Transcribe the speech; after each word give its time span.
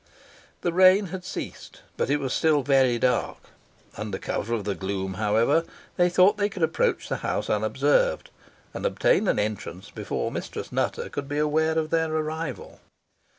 The 0.61 0.73
rain 0.73 1.05
had 1.13 1.23
ceased, 1.23 1.81
but 1.95 2.09
it 2.09 2.19
was 2.19 2.33
still 2.33 2.63
very 2.63 2.97
dark. 2.97 3.37
Under 3.95 4.17
cover 4.17 4.55
of 4.55 4.63
the 4.63 4.73
gloom, 4.73 5.13
however, 5.13 5.63
they 5.95 6.09
thought 6.09 6.37
they 6.37 6.49
could 6.49 6.63
approach 6.63 7.07
the 7.07 7.17
house 7.17 7.51
unobserved, 7.51 8.31
and 8.73 8.83
obtain 8.83 9.27
an 9.27 9.37
entrance 9.37 9.91
before 9.91 10.31
Mistress 10.31 10.71
Nutter 10.71 11.07
could 11.07 11.27
be 11.27 11.37
aware 11.37 11.77
of 11.77 11.91
their 11.91 12.11
arrival. 12.11 12.79